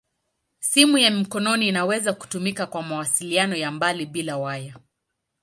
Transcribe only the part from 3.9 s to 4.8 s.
bila waya.